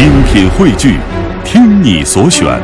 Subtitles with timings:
[0.00, 0.96] 精品汇聚，
[1.44, 2.58] 听你所选，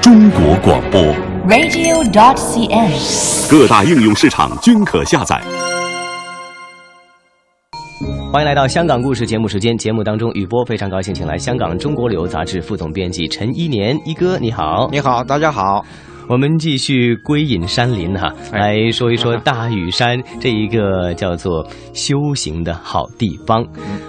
[0.00, 1.02] 中国广播。
[1.48, 3.50] radio.dot.cn，。
[3.50, 5.42] 各大应用市场均可下载。
[8.32, 14.88] 欢迎来到香港故事节目时间，节目当中，雨波非常高兴，请来香港《中国旅游杂志》副总编辑陈一年一哥，你好。
[14.92, 15.84] 你好，大家好。
[16.28, 23.66] 我们继续归隐山林哈，哎来说一说大屿山这一个叫做修行的好地方。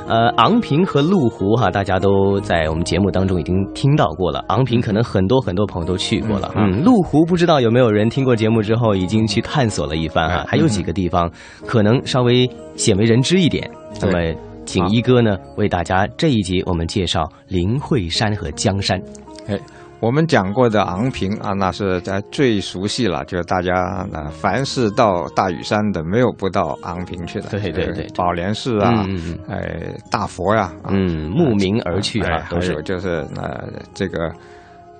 [0.07, 4.43] 呃，昂坪和麓湖哈，大家都在我们节目当中已经听到过了。
[4.49, 10.43] 昂坪可能很多很多朋友都去过了，嗯，麓湖不知道有没有人听过节目之后已经去探索了一番哈。
[10.45, 11.31] 还有几个地方
[11.65, 13.69] 可能稍微鲜为人知一点。
[14.01, 19.01] 那么，请一哥呢为大家这一集我们介绍灵慧山和江山。
[19.47, 19.57] 哎，
[19.99, 27.49] 我们讲过的昂坪啊，那是在最熟悉了，就是大家呃，凡是到大屿山的，没有不到昂坪去的。
[27.49, 34.31] 对对对就是宝莲寺啊，嗯嗯哎，大佛呀、啊，嗯，慕名而去哎啊，都是还有就是呃，这个。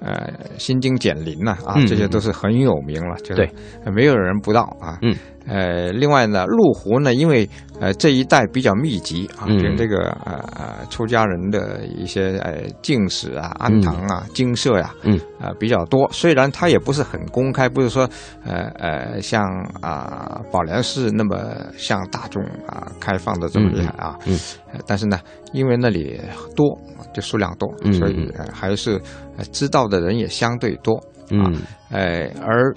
[0.02, 3.50] 呃，心经简林呐啊，嗯这些都是很有名了，就是对
[3.84, 4.98] 呃没有人不到啊。
[5.02, 5.14] 嗯。
[5.50, 16.08] 呃，另外呢，麓湖呢，因为呃这一带比较密集啊，嗯跟这个呃呃出家人的一些呃净室啊、庵堂啊、精舍呀，嗯，呃比较多。
[16.12, 18.08] 虽然它也不是很公开，不是说
[18.46, 19.42] 呃呃像
[19.82, 21.36] 啊、宝莲寺那么
[21.76, 24.38] 向大众啊、开放的这么厉害啊，嗯
[24.72, 25.20] 呃但是呢，
[25.52, 26.22] 因为那里
[26.56, 26.80] 多，
[27.12, 29.02] 就数量多，嗯所以、呃、还是、
[29.38, 31.04] 呃、知道的人也相对多。
[31.32, 31.62] 嗯
[31.92, 32.74] 呃，而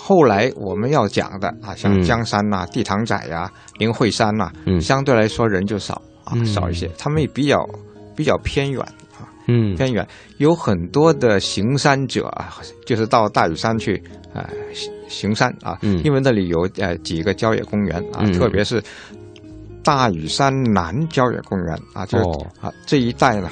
[0.00, 2.02] 后来我们要讲的啊，像嗯。
[2.02, 4.80] 江山呐、地堂仔呀、灵会山呐、嗯。
[4.80, 6.46] 相对来说人就少啊，嗯。
[6.46, 6.88] 少一些。
[6.96, 7.68] 他们也比较
[8.16, 8.80] 比较偏远
[9.18, 9.74] 啊，嗯。
[9.74, 10.06] 偏远。
[10.38, 13.96] 有很多的行山者啊，就是到大屿山去
[14.32, 16.00] 啊、呃行行山啊，嗯。
[16.04, 18.32] 因为那里有呃几个郊野公园啊，嗯。
[18.32, 18.82] 特别是
[19.82, 22.46] 大屿山南郊野公园啊，就是、哦。
[22.60, 23.50] 啊这一带呢。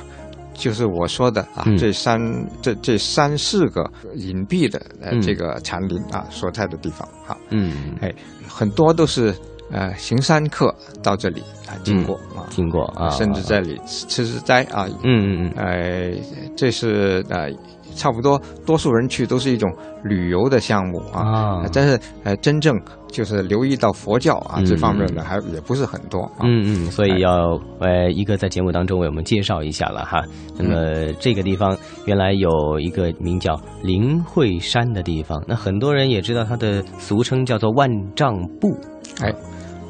[0.56, 1.76] 就是我说的啊，嗯。
[1.76, 2.18] 这三
[2.60, 5.20] 这这三四个隐蔽的呃、嗯。
[5.20, 8.12] 这个禅林啊所在的地方啊，嗯，哎，
[8.48, 9.34] 很多都是
[9.70, 15.52] 呃行山客到这里啊经过、啊，经过啊，甚至这里吃吃吃斋啊，嗯嗯嗯。
[15.56, 16.20] 呃，
[16.56, 17.50] 这是呃
[17.94, 19.72] 差不多多数人去都是一种
[20.04, 21.66] 旅游的项目啊，啊。
[21.72, 22.78] 但是呃真正
[23.08, 30.22] 就是留意到佛教啊、嗯这方面的还也不是很多啊，嗯嗯，所以要呃一个在节目当中为我们介绍一下了哈。
[30.58, 38.76] 那么这个地方原来有一个名叫灵会山的地方，那很多人也知道它的俗称叫做万丈布。
[39.20, 39.34] 哎，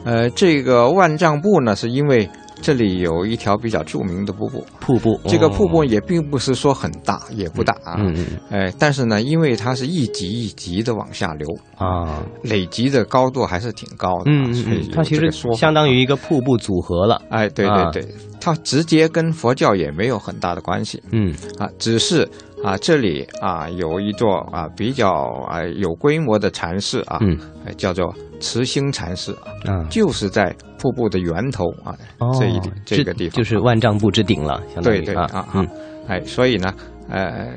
[0.04, 2.28] 呃，这个万丈布呢，是因为
[2.62, 4.64] 这里有一条比较著名的瀑布。
[4.80, 5.84] 瀑布，这个瀑布哦。
[5.84, 14.88] 也并不是说很大，也不大啊，嗯嗯呃，但是呢，因为它是一级一级的往下流，啊，累积的高度还是挺高的啊，嗯嗯。
[14.92, 17.20] 它其实相当于一个瀑布组合了。
[17.30, 17.90] 哎，对啊。
[17.90, 21.02] 对对，它直接跟佛教也没有很大的关系。
[21.10, 21.34] 嗯。
[21.58, 22.28] 啊，只是
[22.66, 25.08] 啊这里啊有一座啊比较
[25.48, 27.38] 啊有规模的禅寺啊，嗯。
[27.64, 29.32] 哎叫做慈兴禅寺
[29.64, 35.68] 啊，啊，就是在瀑布的源头啊、哦这一地这个地方，就是万丈布之顶了，相当于啊对对啊啊嗯，
[36.08, 36.72] 哎，所以呢，
[37.08, 37.48] 呃，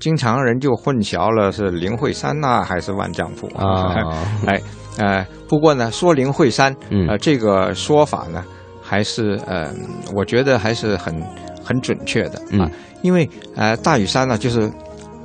[0.00, 3.94] 经常人就混淆了是灵慧山呐、还是万丈瀑啊，
[4.46, 4.60] 哎
[4.98, 7.06] 呃，不过呢，说灵慧山，嗯。
[7.08, 8.42] 呃，这个说法呢，
[8.82, 9.70] 还是呃，
[10.16, 11.14] 我觉得还是很
[11.62, 12.70] 很准确的啊，嗯
[13.02, 14.70] 因为呃，大屿山呢，就是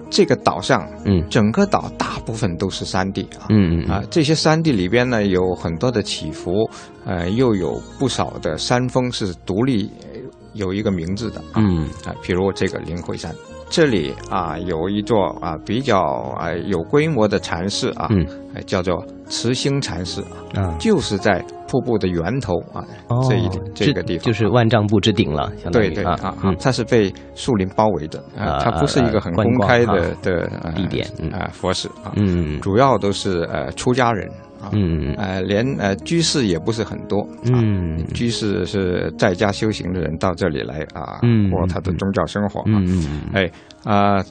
[0.10, 1.24] 这个岛上嗯。
[1.30, 6.70] 整个岛大部分都是山地啊，嗯嗯啊，这些山地里边呢有很多的起伏，
[7.06, 10.20] 呃，又有不少的山峰是独立呃
[10.54, 11.88] 有一个名字的啊，嗯。
[12.06, 13.34] 啊，比如这个灵会山，
[13.70, 16.00] 这里啊有一座啊比较
[16.38, 18.26] 啊有规模的禅寺啊，嗯。
[18.56, 20.22] 呃叫做慈兴禅寺
[20.56, 22.82] 啊，啊，就是在瀑布的源头啊、
[23.30, 24.26] 这一这个地方。
[24.26, 26.56] 就是万丈布之顶了，相当于啊对对啊，嗯。
[26.58, 31.30] 它是被树林包围的啊啊，它不是一个很公开的啊的呃地点嗯。
[31.32, 32.60] 啊佛寺啊，嗯。
[32.62, 34.28] 主要都是呃出家人
[34.62, 43.22] 啊，嗯呃连呃居士也不是很多，啊，嗯居士是在家修行的人到这里来啊嗯过他的宗教生活啊，嗯嗯。
[43.34, 43.52] 哎
[43.84, 44.24] 啊、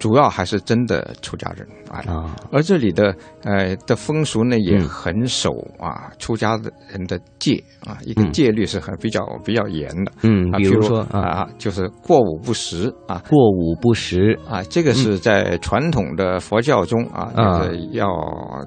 [0.00, 2.02] 主要还是真的出家人啊。
[2.12, 2.34] 啊。
[2.50, 3.14] 而这里的
[3.44, 4.88] 呃的风俗呢，也嗯。
[4.88, 8.32] 很守啊出家的人的戒啊，一个嗯。
[8.32, 13.22] 戒律是很比较比较严的嗯，啊，比如说啊，啊，就是过午不食啊。
[13.28, 17.60] 过午不食，啊，这个是在传统的佛教中啊，啊。
[17.60, 18.08] 就是要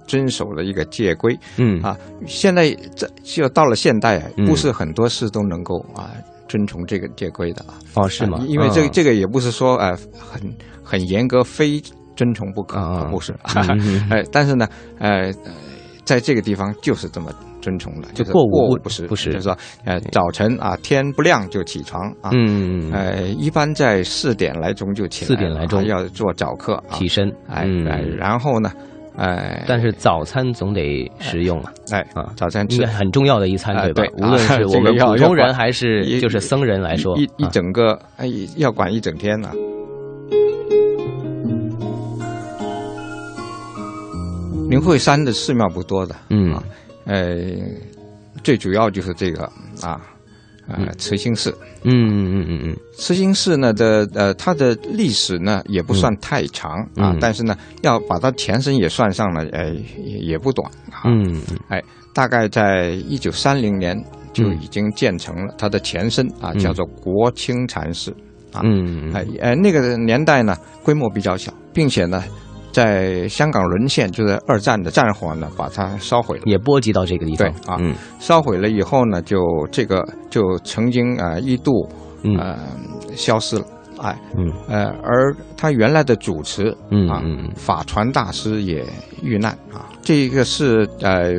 [0.08, 1.82] 遵守的一个戒规嗯。
[1.82, 1.98] 啊。
[2.26, 6.12] 现在这就到了现代不是很多事都能够啊
[6.48, 7.80] 遵从这个戒规的啊。
[7.96, 8.38] 哦是吗？
[8.40, 8.46] 啊？
[8.48, 8.92] 因为这个嗯。
[8.92, 11.82] 这个也不是说呃很很严格，非
[12.16, 13.34] 遵从不可，啊不是。
[14.10, 14.68] 哎，但是呢，
[15.00, 15.52] 呃，呃
[16.06, 17.32] 在这个地方就是这么
[17.62, 27.88] 遵从的，就过午不食，不食就是说，呃，早晨啊天不亮就起床啊，嗯，呃，一般在四点来钟就起来，四点来钟啊要做早课啊，起身，哎嗯。
[27.88, 28.70] 哎，然后呢，
[29.16, 32.32] 哎，但是早餐总得食用啊，哎啊。
[32.36, 34.12] 早餐吃很重要的一餐，对吧？
[34.18, 37.50] 无论是啊我们普通人还是就是僧人来说，一一啊。
[37.52, 38.28] 整个哎
[38.58, 39.52] 要管一整天呢、
[44.70, 46.54] 灵会山的寺庙不多的，嗯。
[46.54, 46.64] 啊，
[47.06, 47.38] 呃，
[48.44, 49.44] 最主要就是这个
[49.82, 50.02] 啊，
[50.68, 51.56] 呃，慈心寺。
[51.84, 59.72] 嗯嗯嗯嗯慈心寺呢的呃，它的历史呢也不算太长啊，嗯但是呢，要把它前身也算上了，呃，
[60.04, 61.04] 也也不短啊。
[61.06, 61.84] 嗯嗯哎，
[62.14, 64.02] 大概在一九三零年
[64.32, 68.12] 就嗯已经建成了，它的前身啊嗯叫做国清禅寺。
[68.54, 72.24] 啊嗯嗯哎呃，那个年代呢，规模比较小，并且呢，
[72.74, 76.44] 在香港沦陷，就是二战的战火呢，把它烧毁了。
[76.46, 79.40] 也波及到这个地方对啊嗯烧毁了以后呢，就
[79.72, 81.88] 这个就曾经啊、呃、一度
[82.24, 82.60] 嗯呃
[83.16, 83.66] 消失了。
[84.02, 88.84] 哎，嗯呃，而他原来的主持啊，嗯嗯嗯法传大师也
[89.22, 91.32] 遇难啊，这一个是呃，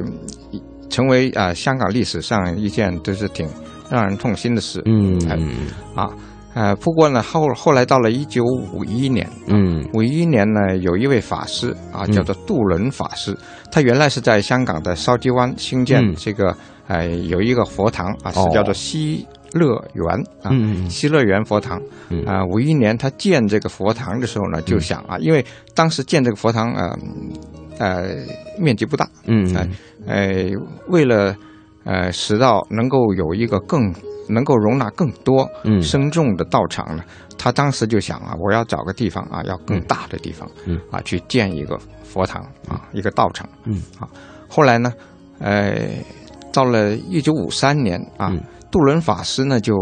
[0.89, 3.47] 成为啊、呃香港历史上一件就是挺
[3.91, 4.81] 让人痛心的事。
[4.87, 5.51] 嗯哎嗯
[5.97, 6.09] 啊，
[6.55, 9.85] 呃，不过呢，后后来到了一九五一年，嗯。
[9.93, 12.13] 五一年呢，有一位法师啊，嗯。
[12.13, 13.37] 叫做杜伦法师，
[13.73, 16.15] 他原来是在香港的筲箕湾兴建嗯。
[16.17, 16.57] 这个，
[16.87, 18.49] 呃，有一个佛堂啊，是哦。
[18.55, 20.07] 叫做西乐园
[20.43, 20.53] 啊。
[20.89, 22.25] 西乐园佛堂嗯。
[22.25, 26.99] 啊，五一年他建这个佛堂的时候呢，就想啊，因为当时建这个佛堂呃
[27.79, 28.15] 呃
[28.61, 29.67] 面积不大，嗯哎
[30.07, 30.51] 呃，
[30.89, 31.35] 为了
[31.85, 33.95] 呃使到能够有一个更
[34.29, 35.81] 能够容纳更多嗯。
[35.83, 37.05] 僧众的道场呢，
[37.39, 44.09] 他当时就想啊，我要找个地方啊，要更大的地方，嗯啊，去建一个佛堂啊，一个道场，嗯啊，
[44.49, 44.93] 后来呢，
[45.41, 45.77] 呃，
[46.53, 48.41] 到了一九五三年啊，嗯
[48.71, 49.77] 杜伦法师呢就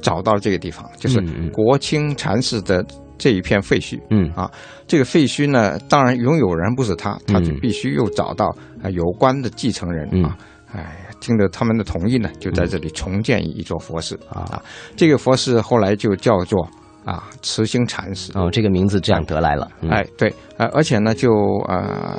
[0.00, 1.20] 找到这个地方，就是
[1.52, 2.82] 国清禅寺的
[3.18, 4.50] 这一片废墟，嗯啊，
[4.86, 7.58] 这个废墟呢，当然拥有人不是他，他就嗯。
[7.60, 10.38] 必须又找到啊、呃有关的继承人嗯啊，
[10.72, 14.62] 哎，经得他们的同意呢，就在这里重建一座佛寺啊啊。
[14.96, 16.68] 这个佛寺后来就叫做
[17.04, 18.32] 啊慈心禅寺。
[18.38, 21.30] 哦，这个名字这样得来了，嗯哎，对，呃，而且呢，就
[21.68, 22.18] 呃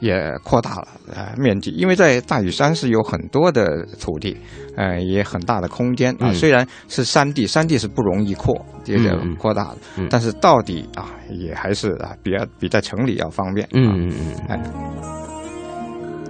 [0.00, 4.34] 也扩大了呃面积，因为在大屿山是有很多的土地，
[4.76, 6.30] 呃，也很大的空间啊。
[6.30, 9.74] 嗯虽然是山地，山地是不容易扩，这个嗯嗯扩大
[10.08, 13.66] 但是到底啊，也还是啊，比较比在城里要方便。
[13.66, 14.62] 啊嗯嗯嗯哎，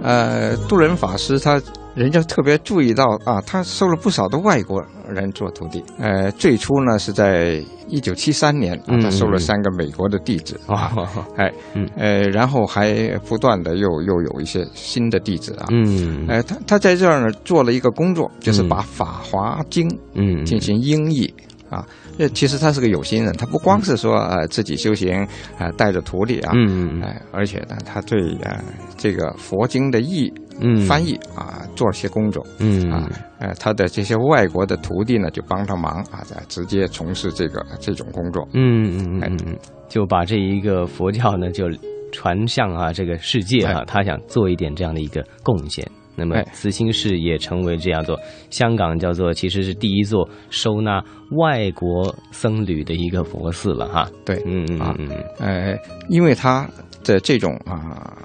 [0.01, 1.61] 呃，杜仁法师他
[1.93, 5.83] 人家特别注意到啊，他收了不少的外国人做徒弟。
[5.99, 11.07] 呃，最初呢是在一九七三年他收了嗯三个美国的弟子啊，哦
[11.37, 15.67] 哎嗯，呃，然后还不断的又又有一些新的弟子啊。
[15.69, 21.33] 嗯呃，他他在这儿呢做了一个工作，就是嗯把《法华经》嗯进行音译
[21.71, 21.83] 啊。
[22.19, 25.27] 这其实他是个有心人，他不光是说呃自己修行
[25.57, 28.63] 啊、带着徒弟啊，嗯嗯哎，而且呢，他对呃
[28.97, 33.09] 这个佛经的译嗯翻译啊做了些工作嗯啊，
[33.39, 38.47] 呃，他的这些外国的徒弟呢就帮他忙啊，在直接从事这个这种工作。
[38.53, 39.57] 嗯嗯嗯嗯，
[39.89, 41.65] 就把这一个佛教呢就
[42.11, 45.89] 传向啊这个世界啊，他想做一点这样的一个贡献。
[46.15, 46.45] 那么哎。
[46.53, 48.19] 慈心寺也成为这样做
[48.49, 54.09] 香港叫做其实是第一座收纳外国僧侣的一个佛寺了哈。
[54.25, 55.23] 对，嗯嗯啊嗯嗯。
[55.39, 55.77] 呃，
[56.09, 56.69] 因为他
[57.03, 57.73] 的这种啊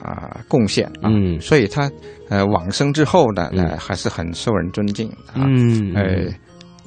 [0.03, 1.41] 啊贡献啊，嗯。
[1.41, 1.91] 所以他
[2.29, 3.65] 呃往生之后呢，嗯。
[3.67, 5.45] 呃还是很受人尊敬啊。
[5.47, 6.27] 嗯，呃，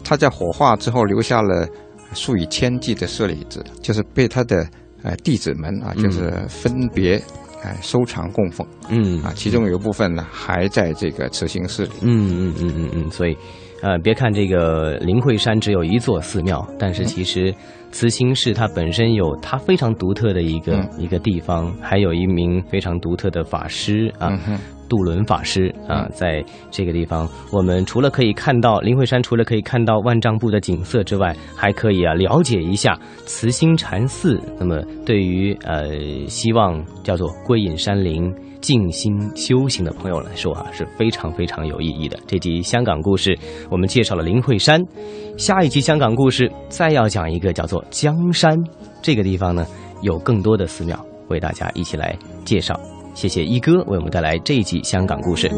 [0.04, 1.68] 他在火化之后留下了
[2.14, 4.68] 数以千计的舍利子，就是被他的
[5.04, 7.22] 呃弟子们啊，就是分别
[7.64, 11.92] 呃收藏供奉嗯啊，其中有一部分呢还在这个慈心寺里。
[12.02, 13.38] 嗯嗯嗯嗯嗯，所以，
[13.82, 17.54] 呃，别看这个灵会山只有一座寺庙，但是其实
[17.92, 24.30] 慈心寺它本身有它非常独特的一个、嗯一个地方，还有一名非常独特的法师啊。
[24.48, 34.42] 嗯哼，杜伦法师啊，在这个地方，我们除了可以看到灵慧山，除了可以看到万丈布的景色之外，还可以啊了解一下慈心禅寺。
[34.60, 42.18] 那么，对于呃希望叫做归隐山林、静心修行的朋友来说啊，是非常非常有意义的。
[42.28, 43.38] 这集香港故事，
[43.70, 44.82] 我们介绍了灵慧山，
[45.38, 48.58] 下一集香港故事再要讲一个叫做江山
[49.02, 49.66] 这个地方呢，
[50.02, 52.80] 有更多的寺庙为大家一起来介绍。
[53.20, 55.50] 谢谢一哥为我们带来这一集香港故事。